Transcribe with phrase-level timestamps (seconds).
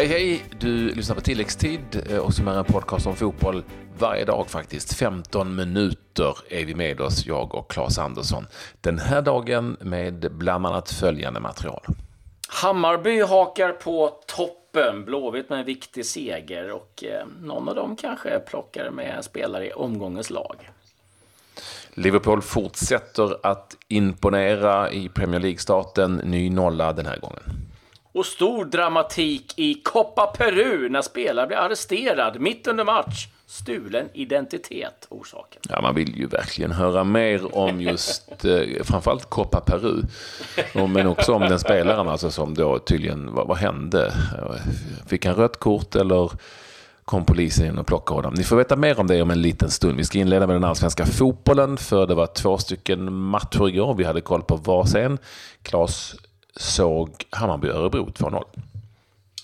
[0.00, 0.44] Hej hej!
[0.58, 3.64] Du lyssnar på tilläggstid eh, och som är en podcast om fotboll
[3.98, 4.94] varje dag faktiskt.
[4.94, 8.46] 15 minuter är vi med oss, jag och Claes Andersson.
[8.80, 11.82] Den här dagen med bland annat följande material.
[12.48, 15.04] Hammarby hakar på toppen.
[15.04, 19.72] Blåvitt med en viktig seger och eh, någon av dem kanske plockar med spelare i
[19.72, 20.70] omgångens lag.
[21.94, 26.20] Liverpool fortsätter att imponera i Premier League-starten.
[26.24, 27.59] Ny nolla den här gången.
[28.12, 33.28] Och stor dramatik i Copa Peru när spelare blir arresterad mitt under match.
[33.46, 35.62] Stulen identitet orsaken.
[35.68, 40.02] Ja, man vill ju verkligen höra mer om just eh, framförallt Copa Peru.
[40.88, 44.12] Men också om den spelaren alltså, som då tydligen, vad, vad hände?
[45.06, 46.30] Fick han rött kort eller
[47.04, 48.34] kom polisen in och plockade honom.
[48.34, 49.96] Ni får veta mer om det om en liten stund.
[49.96, 53.94] Vi ska inleda med den allsvenska fotbollen för det var två stycken matcher igår.
[53.94, 55.18] Vi hade koll på varsin.
[55.62, 56.16] Claes
[56.56, 58.44] såg Hammarby-Örebro 2-0.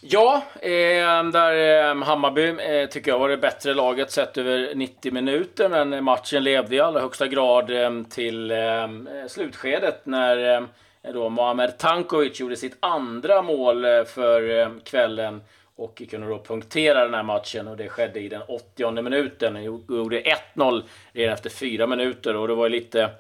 [0.01, 5.13] Ja, eh, där eh, Hammarby eh, tycker jag var det bättre laget sett över 90
[5.13, 5.69] minuter.
[5.69, 10.67] Men matchen levde i allra högsta grad ehm, till ehm, slutskedet när ehm,
[11.13, 15.41] då Mohamed Tankovic gjorde sitt andra mål eh, för kvällen
[15.77, 19.55] och kunde då punktera den här matchen och det skedde i den 80 minuten.
[19.55, 20.23] Han Gjorde
[20.55, 20.83] 1-0
[21.13, 23.11] redan efter fyra minuter och det var lite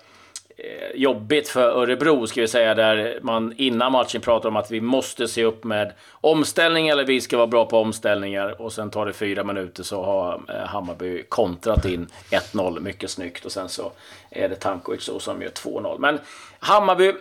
[0.94, 5.28] jobbigt för Örebro, ska vi säga, där man innan matchen pratar om att vi måste
[5.28, 8.62] se upp med omställning eller vi ska vara bra på omställningar.
[8.62, 13.44] Och sen tar det fyra minuter så har eh, Hammarby kontrat in 1-0 mycket snyggt
[13.44, 13.92] och sen så
[14.30, 15.98] är det Tankovic som gör 2-0.
[15.98, 16.18] Men
[16.58, 17.12] Hammarby,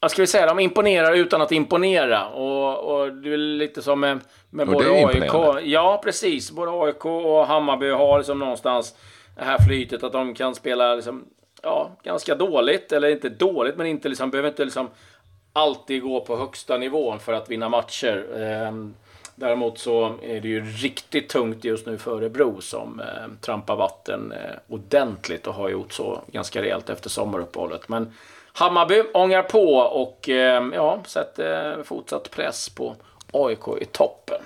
[0.00, 2.28] vad ska vi säga, de imponerar utan att imponera.
[2.28, 5.62] Och, och det är lite som med, med både AIK.
[5.64, 6.50] Ja, precis.
[6.50, 8.94] Både AIK och Hammarby har liksom någonstans
[9.36, 11.24] det här flytet att de kan spela liksom
[11.62, 12.92] ja, ganska dåligt.
[12.92, 14.90] Eller inte dåligt, men inte liksom, behöver inte liksom
[15.52, 18.26] alltid gå på högsta nivån för att vinna matcher.
[18.36, 18.94] Ehm,
[19.34, 23.06] däremot så är det ju riktigt tungt just nu för Örebro som eh,
[23.40, 27.88] trampar vatten eh, ordentligt och har gjort så ganska rejält efter sommaruppehållet.
[27.88, 28.14] Men
[28.52, 32.96] Hammarby ångar på och eh, ja, sätter fortsatt press på
[33.32, 34.42] AIK i toppen.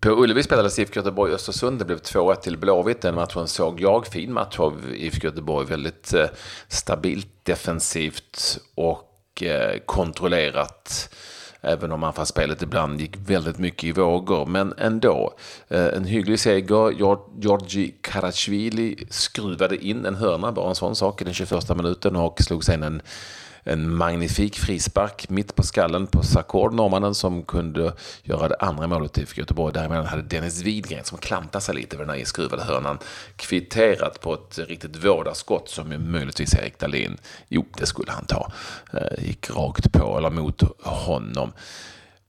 [0.00, 1.78] På Ullevi spelades IFK Göteborg-Östersund.
[1.78, 3.00] Det blev 2-1 till Blåvitt.
[3.00, 4.06] Den matchen såg jag.
[4.06, 5.66] Fin match av IFK Göteborg.
[5.66, 6.26] Väldigt eh,
[6.68, 11.14] stabilt defensivt och eh, kontrollerat.
[11.60, 14.46] Även om anfallsspelet ibland gick väldigt mycket i vågor.
[14.46, 15.34] Men ändå.
[15.68, 16.90] Eh, en hygglig seger.
[17.40, 22.40] Georgi Karachvili skruvade in en hörna, bara en sån sak, i den 21 minuten och
[22.40, 23.02] slog sen en
[23.66, 29.18] en magnifik frispark mitt på skallen på Sarkord, norrmannen, som kunde göra det andra målet
[29.18, 29.74] i Göteborg.
[29.74, 32.98] Däremellan hade Dennis Widgren, som klantade sig lite vid den här iskruvade hörnan,
[33.36, 37.16] kvitterat på ett riktigt vårdarskott som ju möjligtvis Erik Dahlin,
[37.48, 38.52] jo, det skulle han ta,
[38.92, 41.52] eh, gick rakt på eller mot honom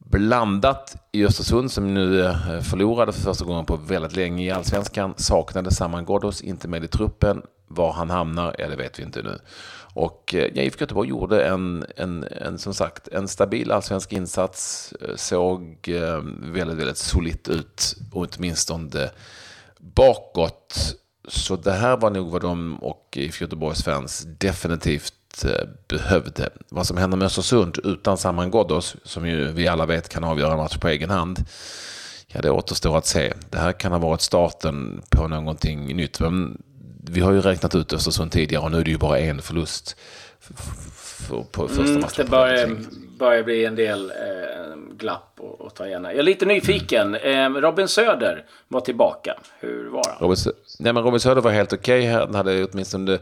[0.09, 5.13] blandat i Östersund som nu eh, förlorade för första gången på väldigt länge i allsvenskan.
[5.17, 7.41] Saknade Saman Ghoddos, inte med i truppen.
[7.67, 9.39] Var han hamnar, ja det vet vi inte nu.
[9.93, 14.93] Och eh, ja, IFK Göteborg gjorde en, en, en, som sagt, en stabil allsvensk insats.
[15.01, 15.89] Eh, såg
[16.41, 19.09] väldigt, väldigt solitt ut, och åtminstone
[19.79, 20.95] bakåt.
[21.27, 25.13] Så det här var nog vad de och IFK Göteborgs fans definitivt
[25.87, 26.49] behövde.
[26.69, 30.57] Vad som händer med Östersund utan Saman Ghoddos, som ju vi alla vet kan avgöra
[30.57, 31.39] match på egen hand,
[32.27, 33.33] ja det återstår att se.
[33.49, 36.19] Det här kan ha varit starten på någonting nytt.
[36.19, 36.61] Men
[37.09, 39.95] vi har ju räknat ut Östersund tidigare och nu är det ju bara en förlust
[41.51, 42.25] på första mm, matchen.
[42.25, 42.77] Det börjar,
[43.19, 44.15] börjar bli en del eh,
[44.97, 46.03] glapp att ta igen.
[46.03, 47.15] Jag är lite nyfiken.
[47.15, 47.55] Mm.
[47.55, 49.39] Eh, Robin Söder var tillbaka.
[49.59, 50.19] Hur var han?
[50.19, 53.19] Robin, nej, men Robin Söder var helt okej okay Han hade åtminstone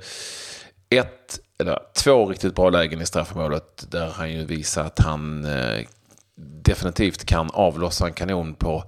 [0.90, 5.86] ett, eller två riktigt bra lägen i straffområdet där han ju visar att han eh,
[6.36, 8.84] definitivt kan avlossa en kanon på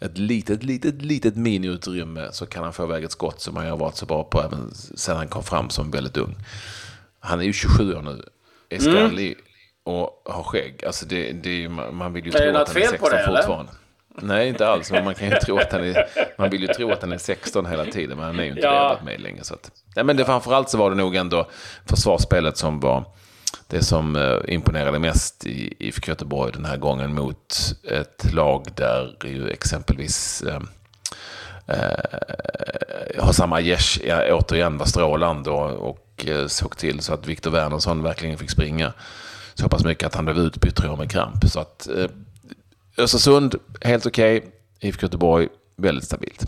[0.00, 3.76] ett litet, litet, litet miniutrymme så kan han få iväg ett skott som han har
[3.76, 6.34] varit så bra på även sedan han kom fram som väldigt ung.
[7.20, 8.22] Han är ju 27 år nu,
[8.68, 9.44] är skallig mm.
[9.84, 10.84] och har skägg.
[10.84, 13.72] Alltså det, det, man vill ju är tro att han är 16 det, fortfarande.
[14.20, 14.90] Nej, inte alls.
[14.90, 16.06] Men man kan ju tro att han är,
[16.38, 18.62] man vill ju tro att han är 16 hela tiden, men han är ju inte
[18.62, 18.72] ja.
[18.72, 18.88] det.
[18.88, 19.44] varit med länge.
[19.44, 21.48] Så att, nej, men det, framförallt så var det nog ändå
[21.86, 23.04] försvarsspelet som var
[23.66, 27.56] det som eh, imponerade mest i IFK Göteborg den här gången mot
[27.90, 30.60] ett lag där ju exempelvis eh,
[31.66, 37.50] eh, Hossam Aiesh ja, återigen var strålande och, och eh, såg till så att Viktor
[37.50, 38.92] Wernersson verkligen fick springa
[39.54, 41.44] så pass mycket att han blev utbytt tror jag med kramp.
[41.48, 42.06] Så att eh,
[42.98, 44.38] Östersund, helt okej.
[44.38, 44.50] Okay.
[44.80, 46.42] IFK Göteborg, väldigt stabilt.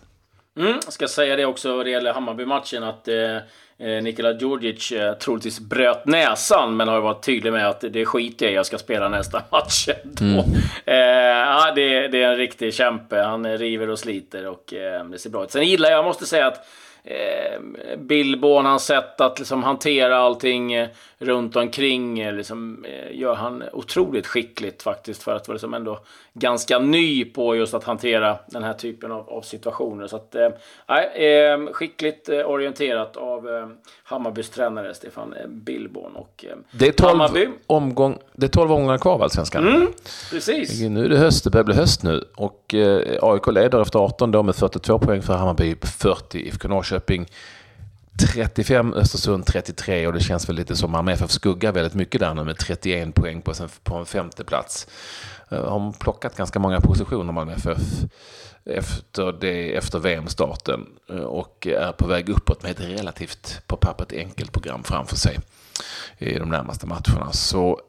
[0.58, 3.36] Mm, ska säga det också vad det gäller Hammarby-matchen att eh,
[3.78, 8.46] eh Nikola Djurdjic eh, troligtvis bröt näsan men har varit tydlig med att det skiter
[8.46, 9.88] jag jag ska spela nästa match
[10.20, 10.38] mm.
[10.84, 13.22] eh, ja, det, det, är en riktig kämpe.
[13.22, 15.50] Han river och sliter och eh, det ser bra ut.
[15.50, 16.66] Sen gillar jag, jag måste säga att
[17.04, 23.34] eh, Billborn, hans sätt att liksom hantera allting eh, runt omkring eh, liksom, eh, gör
[23.34, 25.98] han otroligt skickligt faktiskt för att vara liksom ändå
[26.32, 30.06] ganska ny på just att hantera den här typen av, av situationer.
[30.06, 33.68] Så att, eh, skickligt eh, orienterat av eh,
[34.04, 36.12] Hammarbys tränare Stefan Billborn.
[36.16, 37.48] Och, det, är 12 Hammarby.
[37.66, 39.68] omgång, det är 12 omgångar kvar av Allsvenskan.
[39.68, 39.92] Mm,
[40.30, 40.80] precis.
[40.80, 42.24] Nu är det höst, det börjar bli höst nu.
[42.36, 47.26] Och Eh, AIK leder efter 18 då med 42 poäng för Hammarby, 40 IFK Norrköping.
[48.18, 52.34] 35 Östersund 33 och det känns väl lite som Malmö FF skuggar väldigt mycket där
[52.34, 54.86] nu med 31 poäng på, på en femte plats.
[55.50, 57.78] Eh, har plockat ganska många positioner Malmö FF
[58.64, 64.12] efter, det, efter VM-starten eh, och är på väg uppåt med ett relativt på pappret
[64.12, 65.38] enkelt program framför sig
[66.18, 67.32] i de närmaste matcherna.
[67.32, 67.80] Så,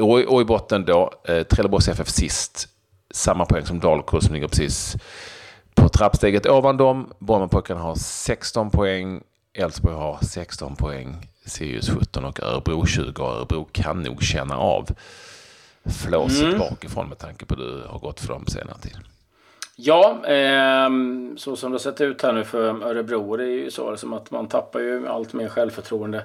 [0.00, 1.12] och, och, i botten då
[1.50, 2.68] Trelleborgs FF sist,
[3.14, 4.96] samma poäng som Dalkurd som ligger precis
[5.74, 7.12] på trappsteget ovan dem.
[7.18, 9.22] Brommapojkarna har 16 poäng,
[9.54, 13.22] Elfsborg har 16 poäng, Sirius 17 och Örebro 20.
[13.22, 14.88] Och Örebro kan nog känna av
[16.02, 16.58] flåset mm.
[16.58, 18.96] bakifrån med tanke på hur det har gått för dem senare tid.
[19.76, 20.88] Ja, eh,
[21.36, 24.12] så som det har sett ut här nu för Örebro, det är ju så liksom
[24.12, 26.24] att man tappar ju allt mer självförtroende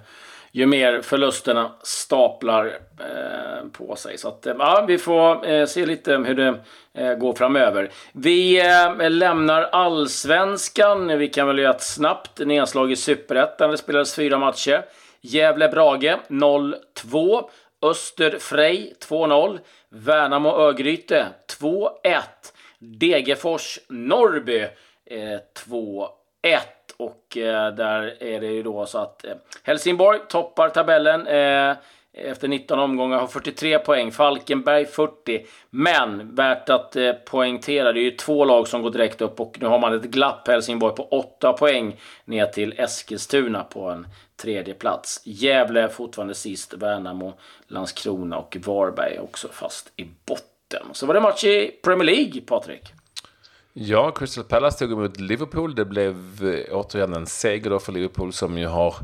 [0.51, 2.66] ju mer förlusterna staplar
[3.00, 4.18] eh, på sig.
[4.18, 6.60] Så att, eh, ja, vi får eh, se lite hur det
[6.94, 7.92] eh, går framöver.
[8.12, 11.18] Vi eh, lämnar allsvenskan.
[11.18, 13.72] Vi kan väl göra ett snabbt nedslag i superettan.
[13.72, 14.86] Det spelades fyra matcher.
[15.22, 17.50] Gävle-Brage 0-2.
[17.81, 19.60] Öster-Frej 2-0.
[19.90, 21.25] Värnamo-Örgryte
[21.60, 21.92] 2-1.
[22.80, 24.62] Degerfors-Norrby
[25.06, 26.00] eh, 2-1.
[27.00, 31.78] Och eh, där är det ju då så att eh, Helsingborg toppar tabellen eh,
[32.13, 34.12] efter 19 omgångar har 43 poäng.
[34.12, 35.46] Falkenberg 40.
[35.69, 39.57] Men värt att eh, poängtera, det är ju två lag som går direkt upp och
[39.62, 44.07] nu har man ett glapp Helsingborg på 8 poäng ner till Eskilstuna på en
[44.42, 45.22] tredje plats.
[45.25, 47.34] Gävle fortfarande sist, Värnamo,
[47.68, 50.88] Landskrona och Varberg också fast i botten.
[50.94, 52.94] Så var det match i Premier League, Patrik.
[53.81, 55.76] Ja, Crystal Palace tog emot Liverpool.
[55.76, 58.96] Det blev eh, återigen en seger då för Liverpool som ju har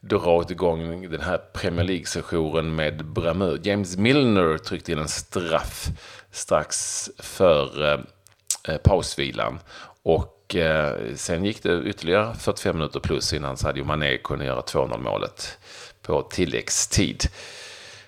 [0.00, 3.60] dragit igång den här Premier League-sessionen med bramur.
[3.62, 5.88] James Milner tryckte in en straff
[6.30, 8.00] strax för eh,
[8.68, 9.58] eh pausvilan.
[10.02, 14.98] Och eh, sen gick det ytterligare 45 minuter plus innan Sadio Mané kunde göra 2-0
[14.98, 15.58] målet
[16.02, 17.22] på tilläggstid.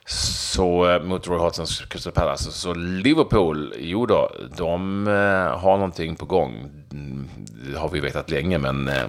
[0.09, 2.53] Så eh, mot Roy Hodgsons Crystal Palace.
[2.53, 6.71] Så Liverpool, jo då, de eh, har någonting på gång.
[6.93, 7.29] Mm,
[7.73, 9.05] det har vi vetat länge, men eh,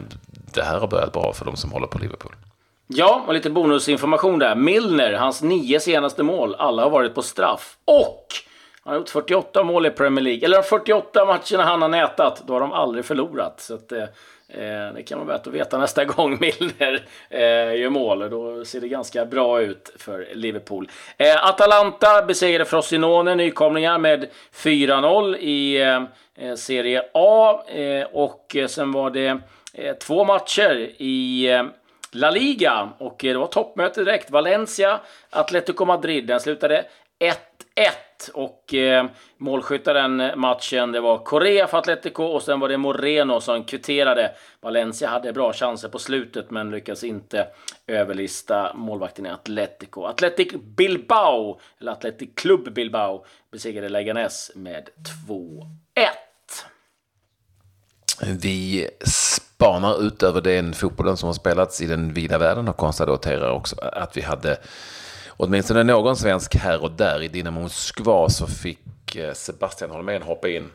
[0.54, 2.32] det här har börjat bra för de som håller på Liverpool.
[2.88, 4.56] Ja, och lite bonusinformation där.
[4.56, 7.78] Milner, hans nio senaste mål, alla har varit på straff.
[7.86, 8.26] Och
[8.84, 10.46] han har gjort 48 mål i Premier League.
[10.46, 13.62] Eller de 48 matcherna han har nätat, då har de aldrig förlorat.
[13.62, 14.04] Så att, Eh,
[14.54, 18.30] Eh, det kan vara värt att veta nästa gång Milner eh, gör mål.
[18.30, 20.90] Då ser det ganska bra ut för Liverpool.
[21.18, 26.04] Eh, Atalanta besegrade Frosinone, nykomlingar, med 4-0 i eh,
[26.48, 27.64] eh, Serie A.
[27.68, 29.38] Eh, och eh, sen var det
[29.74, 31.48] eh, två matcher i
[32.12, 32.90] La Liga.
[32.98, 34.32] Och det var toppmöte direkt.
[34.32, 36.28] Valencia, Atletico Madrid.
[36.28, 36.86] Den slutade
[37.20, 37.36] 1-1
[38.34, 39.06] och eh,
[39.38, 44.32] målskyttar den matchen det var Correa för Atletico och sen var det Moreno som kvitterade.
[44.62, 47.48] Valencia hade bra chanser på slutet men lyckades inte
[47.88, 50.04] överlista målvakten i Atletico.
[50.04, 54.90] Athletic Bilbao, eller Athletic Club Bilbao, besegrade Leganes med
[55.28, 55.56] 2-1.
[58.42, 63.52] Vi spanar ut över den fotbollen som har spelats i den vida världen och konstaterar
[63.52, 64.58] också att vi hade
[65.40, 67.22] åtminstone någon svensk här och där.
[67.22, 70.70] I Dynamo Moskva så fick eh, Sebastian Holmén hoppa in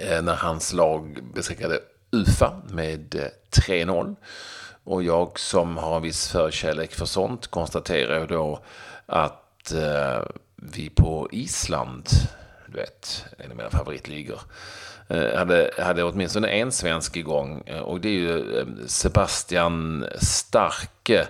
[0.00, 1.80] eh, när hans lag besegrade
[2.12, 4.16] UFA med eh, 3-0.
[4.84, 8.64] Och jag som har en viss förkärlek för sånt konstaterar då
[9.06, 10.22] att eh,
[10.56, 12.08] vi på Island,
[12.66, 14.40] du vet, en av mina favoritligor,
[15.08, 17.60] eh, hade, hade åtminstone en svensk igång.
[17.84, 21.28] Och det är ju Sebastian Starke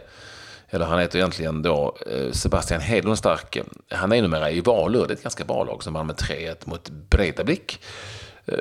[0.74, 3.64] eller han heter egentligen då eh, Sebastian Hedlund Starke.
[3.90, 6.56] Han är numera i Valur, det är ett ganska bra lag som vann med 3-1
[6.64, 7.80] mot Bredablick.
[8.46, 8.58] Eh,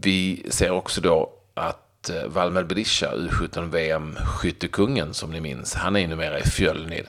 [0.00, 6.08] vi ser också då att eh, Valmel Berisha, U17-VM, skyttekungen som ni minns, han är
[6.08, 7.08] numera i Fjölnir.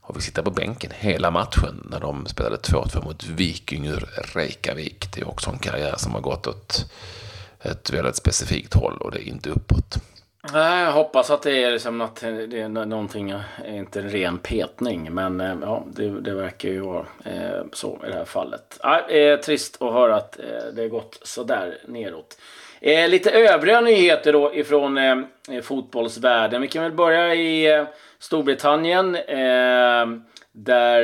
[0.00, 5.12] Och vi sitter på bänken hela matchen när de spelade 2-2 mot Viking ur Reykjavik.
[5.14, 6.92] Det är också en karriär som har gått åt
[7.62, 9.98] ett väldigt specifikt håll och det är inte uppåt.
[10.42, 14.38] Nej, jag hoppas att det är liksom att det är någonting, eh, inte en ren
[14.38, 18.80] petning, men eh, ja, det, det verkar ju vara eh, så i det här fallet.
[18.84, 22.38] Nej, eh, trist att höra att eh, det har gått sådär neråt.
[22.80, 25.16] Eh, lite övriga nyheter då ifrån eh,
[25.62, 26.62] fotbollsvärlden.
[26.62, 27.84] Vi kan väl börja i eh,
[28.18, 29.14] Storbritannien.
[29.14, 30.06] Eh,
[30.52, 31.02] där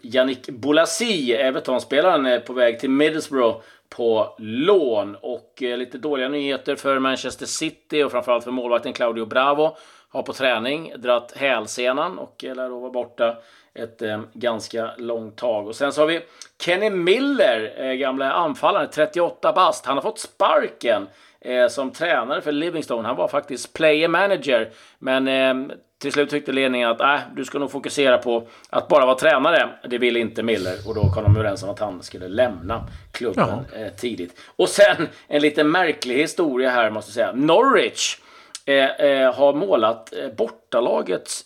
[0.00, 3.56] Yannick Bolasie, Everton-spelaren, är på väg till Middlesbrough
[3.88, 5.16] på lån.
[5.20, 9.76] Och eh, lite dåliga nyheter för Manchester City och framförallt för målvakten Claudio Bravo.
[10.08, 13.36] Har på träning dratt hälsenan och eh, lär då vara borta
[13.74, 15.66] ett eh, ganska långt tag.
[15.66, 16.20] Och sen så har vi
[16.60, 19.86] Kenny Miller, eh, gamla anfallaren, 38 bast.
[19.86, 21.06] Han har fått sparken
[21.40, 23.08] eh, som tränare för Livingstone.
[23.08, 27.58] Han var faktiskt player manager, men eh, till slut tyckte ledningen att äh, du ska
[27.58, 29.68] nog fokusera på att bara vara tränare.
[29.88, 33.48] Det ville inte Miller och då kom de överens om att han skulle lämna klubben
[33.48, 34.40] eh, tidigt.
[34.56, 37.46] Och sen en lite märklig historia här måste jag säga.
[37.46, 38.18] Norwich
[38.66, 41.44] eh, eh, har målat eh, bortalagets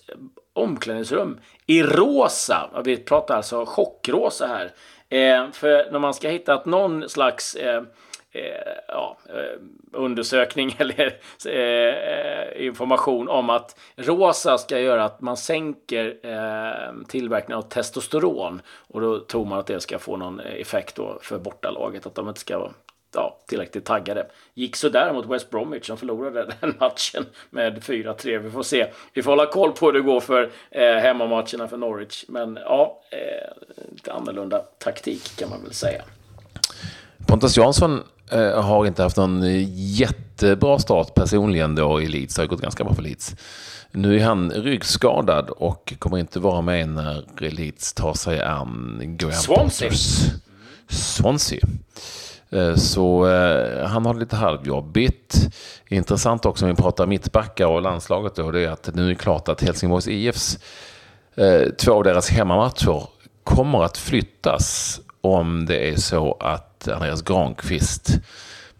[0.52, 2.82] omklädningsrum i rosa.
[2.84, 4.72] Vi pratar alltså chockrosa här.
[5.08, 7.82] Eh, för när man ska hitta någon slags eh, eh,
[8.32, 9.60] Eh, ja, eh,
[9.92, 17.68] undersökning eller eh, information om att rosa ska göra att man sänker eh, tillverkningen av
[17.68, 18.62] testosteron.
[18.88, 22.28] Och då tror man att det ska få någon effekt då för bortalaget, att de
[22.28, 22.72] inte ska vara
[23.14, 24.26] ja, tillräckligt taggade.
[24.54, 28.38] Gick sådär mot West Bromwich som förlorade den matchen med 4-3.
[28.38, 28.86] Vi får se.
[29.12, 32.24] Vi får hålla koll på hur det går för eh, hemmamatcherna för Norwich.
[32.28, 36.02] Men ja, eh, lite annorlunda taktik kan man väl säga.
[37.26, 39.42] Pontus Jansson eh, har inte haft någon
[39.74, 42.34] jättebra start personligen då i Leeds.
[42.34, 43.36] Det har gått ganska bra för Leeds.
[43.92, 49.34] Nu är han ryggskadad och kommer inte vara med när Leeds tar sig an Graham
[49.34, 49.88] Swansea.
[49.88, 50.18] Potters
[50.88, 51.60] Swansea.
[52.50, 55.54] Eh, så eh, han har det lite halvjobbigt.
[55.88, 59.14] Intressant också om vi pratar mittbackar och landslaget då, det är att nu är det
[59.14, 60.58] klart att Helsingborgs IFs
[61.34, 63.08] eh, två av deras hemmamatcher
[63.44, 68.20] kommer att flyttas om det är så att Andreas Granqvist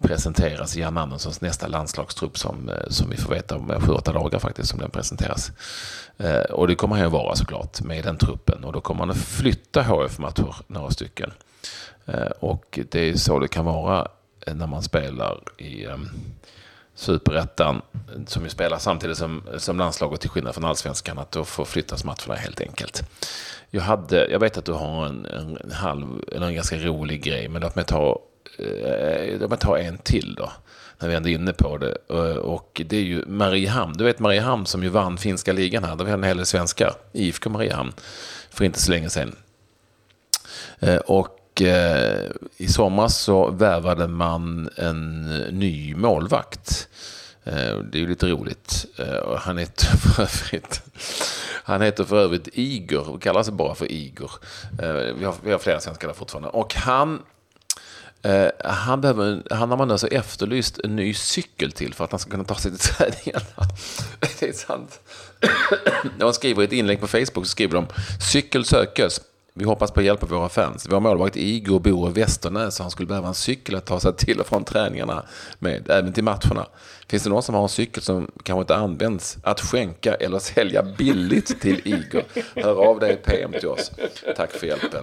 [0.01, 3.93] presenteras i Jan Anderssons nästa landslagstrupp som, eh, som vi får veta om eh, sju,
[3.93, 5.53] åtta dagar faktiskt som den presenteras.
[6.19, 9.11] Eh, och det kommer han ju vara såklart med den truppen och då kommer han
[9.11, 11.33] att flytta HF-matcher några stycken.
[12.41, 14.09] Och det är så det kan vara
[14.47, 16.09] när man spelar i ehm,
[16.95, 17.83] superettan,
[18.27, 22.05] som ju spelar samtidigt som, som landslaget till skillnad från allsvenskan, att då får flyttas
[22.05, 23.03] matcherna helt enkelt.
[23.71, 27.49] Jag, hade, jag vet att du har en, en halv, eller en ganska rolig grej,
[27.49, 28.23] men låt mig ta,
[28.59, 30.51] eh, låt mig ta en till då
[31.01, 31.97] när vi ändå är inne på det.
[32.09, 33.93] Eh, och det är ju Mariehamn.
[33.93, 35.97] Du vet Mariehamn som ju vann finska ligan här.
[35.97, 36.95] Där vi hade en hel del svenskar.
[37.13, 37.93] IFK Mariehamn.
[38.51, 39.37] För inte så länge sedan.
[40.79, 42.21] Eh, och eh,
[42.57, 46.89] i somras så värvade man en ny målvakt.
[47.45, 48.87] Eh, det är ju lite roligt.
[48.99, 50.83] Eh, han heter för övrigt
[51.65, 54.31] han heter för övrigt Igor, kallas bara för Igor.
[54.83, 56.49] Eh, vi, har, vi har flera svenskar där fortfarande.
[56.49, 57.23] Och han
[58.65, 62.31] han, behöver, han har man alltså efterlyst en ny cykel till för att han ska
[62.31, 63.71] kunna ta sig till träningarna.
[64.41, 65.01] det är sant.
[66.19, 67.87] När man skriver ett inlägg på Facebook så skriver de
[68.33, 69.21] cykel sökes.
[69.61, 70.87] Vi hoppas på hjälp av våra fans.
[70.91, 74.17] Vår målvakt Igor bor i Västernäs så han skulle behöva en cykel att ta sig
[74.17, 75.25] till och från träningarna
[75.59, 76.67] med, även till matcherna.
[77.09, 80.83] Finns det någon som har en cykel som kanske inte används att skänka eller sälja
[80.83, 82.23] billigt till Igor?
[82.55, 83.93] Hör av dig PM till oss.
[84.37, 85.01] Tack för hjälpen.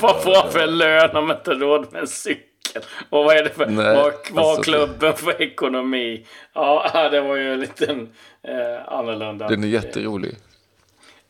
[0.00, 2.82] Vad får han för lön om inte råd med en cykel?
[3.10, 6.26] Och vad är det för, Nej, vad var alltså, klubben för ekonomi?
[6.54, 8.08] Ja, det var ju en liten
[8.42, 9.48] eh, annorlunda.
[9.48, 10.36] Den är jätterolig.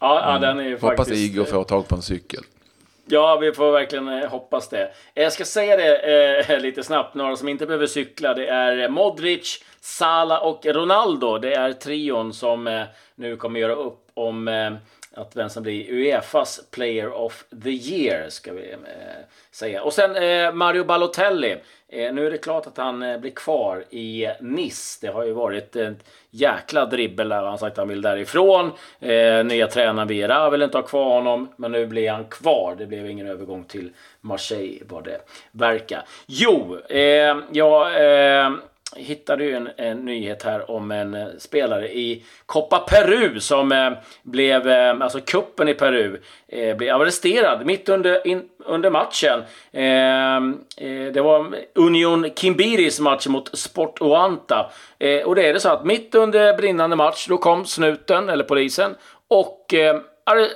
[0.00, 1.32] Ja, ja den är ju Hoppas faktiskt...
[1.32, 2.40] Igor får tag på en cykel.
[3.06, 4.90] Ja, vi får verkligen eh, hoppas det.
[5.14, 7.14] Jag ska säga det eh, lite snabbt.
[7.14, 11.38] Några som inte behöver cykla, det är Modric, Sala och Ronaldo.
[11.38, 12.82] Det är trion som eh,
[13.14, 14.72] nu kommer göra upp om eh,
[15.16, 18.78] att vem som blir Uefas Player of the Year, ska vi eh,
[19.50, 19.82] säga.
[19.82, 21.56] Och sen eh, Mario Balotelli.
[21.88, 24.98] Eh, nu är det klart att han eh, blir kvar i Nice.
[25.06, 25.96] Det har ju varit en
[26.30, 27.36] jäkla dribbel där.
[27.36, 28.72] Han har sagt att han vill därifrån.
[29.00, 32.74] Eh, nya tränaren Vera vill inte ha kvar honom, men nu blir han kvar.
[32.78, 33.90] Det blev ingen övergång till
[34.20, 35.20] Marseille vad det
[35.52, 36.04] verkar.
[36.26, 37.36] Jo, eh,
[37.98, 38.50] eh,
[38.96, 43.90] hittade ju en, en, nyhet här om en eh, spelare i Copa Peru som eh,
[44.22, 49.42] blev, eh, alltså kuppen i Peru, eh, blev arresterad mitt under, in, under matchen.
[49.72, 54.70] Ehm, eh, det var Union Kimbiris match mot Sport Oanta.
[54.98, 58.44] Eh, och det är det så att mitt under brinnande match, då kom snuten, eller
[58.44, 58.94] polisen,
[59.28, 60.00] och eh,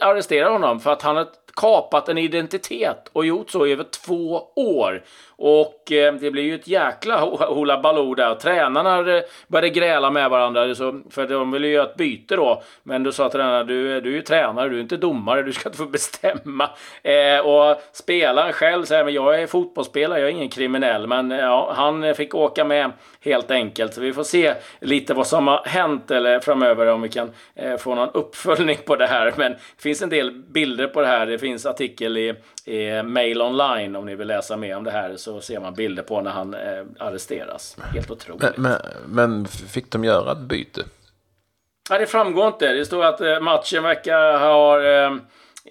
[0.01, 4.43] arresterade honom för att han hade kapat en identitet och gjort så i över två
[4.57, 5.03] år.
[5.37, 7.21] Och eh, det blir ju ett jäkla
[7.55, 8.35] hula baloo där.
[8.35, 12.63] Tränarna eh, började gräla med varandra, så, för de ville ju göra ett byte då.
[12.83, 15.53] Men då sa tränaren, du, eh, du är ju tränare, du är inte domare, du
[15.53, 16.71] ska inte få bestämma.
[17.03, 21.07] Eh, och spelaren själv säger, men jag är fotbollsspelare, jag är ingen kriminell.
[21.07, 23.95] Men eh, ja, han fick åka med helt enkelt.
[23.95, 27.77] Så vi får se lite vad som har hänt eller framöver om vi kan eh,
[27.77, 29.35] få någon uppföljning på det här.
[29.37, 31.27] Men det finns en del bilder på det här.
[31.27, 32.35] Det finns artikel i,
[32.65, 36.03] i Mail Online om ni vill läsa mer om det här så ser man bilder
[36.03, 37.77] på när han eh, arresteras.
[37.95, 38.57] Helt otroligt.
[38.57, 40.85] Men, men, fick de göra ett byte?
[41.91, 42.73] Nej, det framgår inte.
[42.73, 44.83] Det står att eh, matchen verkar ha...
[44.83, 45.13] Eh,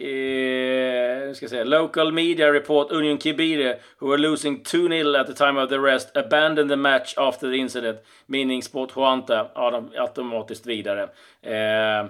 [0.07, 5.63] eh, ska säga, local media report Union Kibire, who were losing 2-0 at the time
[5.63, 7.99] of the rest, abandoned the match after the incident.
[8.25, 9.47] Meaning Sport Juanta,
[9.95, 11.03] automatiskt vidare.
[11.41, 12.05] Eh,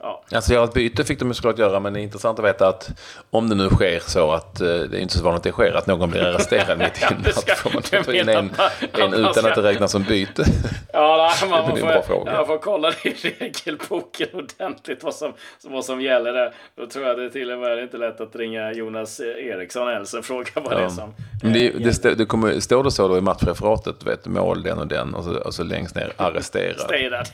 [0.00, 0.22] Ja.
[0.34, 2.90] Alltså göra ett byte fick de såklart göra, men det är intressant att veta att
[3.30, 5.72] om det nu sker så att eh, det är inte så vanligt att det sker,
[5.72, 7.58] att någon blir arresterad mitt i en natt.
[7.58, 8.50] Får man ta in en,
[8.92, 10.44] en utan att det räknas som byte?
[10.92, 15.32] Ja, nej, man, man, får, jag får kolla det i regelboken ordentligt vad som,
[15.64, 16.54] vad som gäller där.
[16.76, 20.14] Då tror jag det till och med är inte lätt att ringa Jonas Eriksson ens
[20.14, 20.78] och fråga vad ja.
[20.78, 24.06] det är som Men det, det, stå, det kommer, Står det så då i matchreferatet,
[24.06, 26.80] vet, mål den och den och så, och så längst ner arresterad?
[26.80, 27.26] Städad.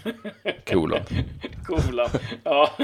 [0.70, 1.00] Kolon.
[1.66, 2.08] Kolon.
[2.44, 2.51] Ja,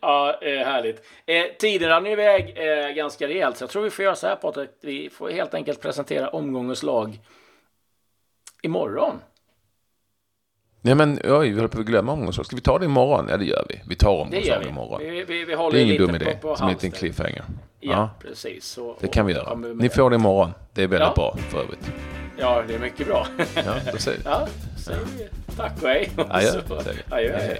[0.00, 1.02] ja eh, härligt.
[1.26, 4.36] Eh, tiden rann iväg eh, ganska rejält, så jag tror vi får göra så här
[4.36, 4.70] Patrik.
[4.80, 7.20] Vi får helt enkelt presentera omgångens lag
[8.62, 9.20] imorgon.
[10.80, 12.46] Nej men oj, vi håller på att glömma omgångslag.
[12.46, 13.26] Ska vi ta det imorgon?
[13.30, 13.80] Ja det gör vi.
[13.88, 15.00] Vi tar omgångslag imorgon.
[15.00, 16.24] Vi, vi, vi håller det är ingen dum idé.
[16.24, 17.44] På, på som en liten cliffhanger.
[17.80, 18.10] Ja, ja.
[18.20, 18.64] precis.
[18.64, 19.54] Så, det kan vi göra.
[19.54, 20.50] Ni får det imorgon.
[20.74, 21.14] Det är väldigt ja.
[21.14, 21.90] bra för övrigt.
[22.36, 23.26] Ja, det är mycket bra.
[23.54, 24.48] ja, då säger, ja,
[24.84, 26.10] säger vi tack och hej.
[26.28, 26.60] Adjö.
[27.10, 27.56] Adjö.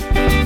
[0.00, 0.39] you